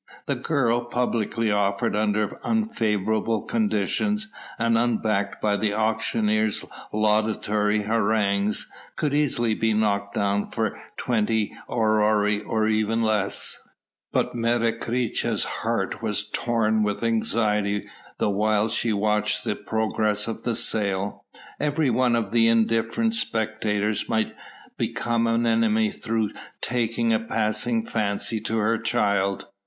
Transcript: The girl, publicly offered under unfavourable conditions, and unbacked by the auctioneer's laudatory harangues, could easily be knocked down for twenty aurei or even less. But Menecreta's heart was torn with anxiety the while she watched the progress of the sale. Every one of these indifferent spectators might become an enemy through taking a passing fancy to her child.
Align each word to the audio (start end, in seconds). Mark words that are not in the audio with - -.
The 0.25 0.33
girl, 0.35 0.85
publicly 0.85 1.51
offered 1.51 1.95
under 1.95 2.39
unfavourable 2.43 3.43
conditions, 3.43 4.33
and 4.57 4.75
unbacked 4.75 5.39
by 5.43 5.57
the 5.57 5.75
auctioneer's 5.75 6.65
laudatory 6.91 7.83
harangues, 7.83 8.65
could 8.95 9.13
easily 9.13 9.53
be 9.53 9.75
knocked 9.75 10.15
down 10.15 10.49
for 10.49 10.75
twenty 10.97 11.55
aurei 11.69 12.39
or 12.43 12.67
even 12.67 13.03
less. 13.03 13.61
But 14.11 14.33
Menecreta's 14.35 15.43
heart 15.43 16.01
was 16.01 16.27
torn 16.29 16.81
with 16.81 17.03
anxiety 17.03 17.87
the 18.17 18.27
while 18.31 18.69
she 18.69 18.91
watched 18.91 19.43
the 19.43 19.55
progress 19.55 20.27
of 20.27 20.41
the 20.41 20.55
sale. 20.55 21.25
Every 21.59 21.91
one 21.91 22.15
of 22.15 22.31
these 22.31 22.51
indifferent 22.51 23.13
spectators 23.13 24.09
might 24.09 24.33
become 24.79 25.27
an 25.27 25.45
enemy 25.45 25.91
through 25.91 26.31
taking 26.59 27.13
a 27.13 27.19
passing 27.19 27.85
fancy 27.85 28.39
to 28.41 28.57
her 28.57 28.79
child. 28.79 29.45